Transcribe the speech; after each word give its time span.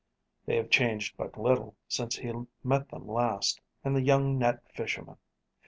They 0.47 0.55
have 0.55 0.71
changed 0.71 1.15
but 1.15 1.37
little 1.39 1.75
since 1.87 2.15
he 2.15 2.33
met 2.63 2.89
them 2.89 3.07
last 3.07 3.61
in 3.85 3.93
"The 3.93 4.01
Young 4.01 4.39
Net 4.39 4.63
Fishermen." 4.73 5.17